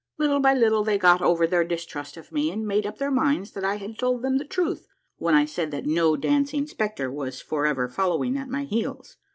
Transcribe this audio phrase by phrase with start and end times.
[0.17, 3.51] Little by little, they got over their distrust of me, and made up their minds
[3.51, 7.39] that I had told them the truth when I said that no dancing spectre was
[7.39, 9.17] forever fol lowing at my heels.